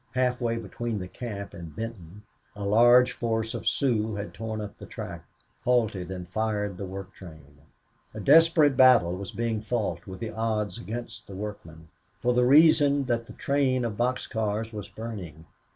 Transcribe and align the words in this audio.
Half 0.15 0.41
way 0.41 0.57
between 0.57 0.97
the 0.97 1.07
camp 1.07 1.53
and 1.53 1.75
Benton 1.75 2.23
a 2.55 2.65
large 2.65 3.11
force 3.11 3.53
of 3.53 3.69
Sioux 3.69 4.15
had 4.15 4.33
torn 4.33 4.59
up 4.59 4.75
the 4.79 4.87
track, 4.87 5.23
halted 5.63 6.09
and 6.09 6.27
fired 6.27 6.75
the 6.77 6.87
work 6.87 7.13
train. 7.13 7.59
A 8.15 8.19
desperate 8.19 8.75
battle 8.75 9.15
was 9.15 9.29
being 9.29 9.61
fought, 9.61 10.07
with 10.07 10.19
the 10.19 10.31
odds 10.31 10.79
against 10.79 11.27
the 11.27 11.35
workmen, 11.35 11.89
for 12.19 12.33
the 12.33 12.45
reason 12.45 13.05
that 13.05 13.27
the 13.27 13.33
train 13.33 13.85
of 13.85 13.95
box 13.95 14.25
cars 14.25 14.73
was 14.73 14.89
burning. 14.89 15.45